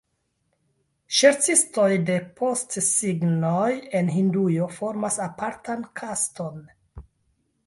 Serĉistoj 1.17 1.89
de 2.07 2.15
postesignoj 2.41 3.69
en 4.01 4.11
Hindujo 4.17 4.73
formas 4.79 5.23
apartan 5.31 5.87
kaston. 6.03 6.63